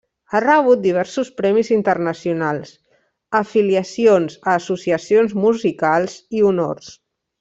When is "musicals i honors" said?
5.45-6.91